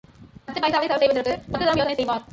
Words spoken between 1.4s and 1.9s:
பத்துத்தரம்